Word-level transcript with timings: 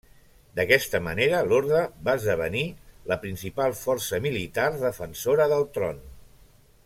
D'aquesta 0.59 0.99
manera 1.07 1.41
l'orde 1.49 1.81
va 2.07 2.15
esdevenir 2.21 2.63
la 3.13 3.19
principal 3.27 3.77
força 3.83 4.21
militar 4.29 4.67
defensora 4.85 5.51
del 5.53 5.69
tron. 5.79 6.01